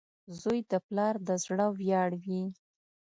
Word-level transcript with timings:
•زوی 0.39 0.59
د 0.71 0.73
پلار 0.85 1.15
د 1.27 1.29
زړۀ 1.43 1.67
ویاړ 1.79 2.09
وي. 2.23 2.43